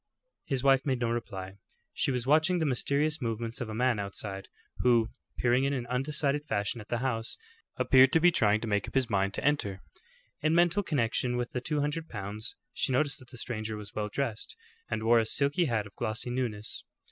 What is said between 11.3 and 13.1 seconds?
with the two hundred pounds, she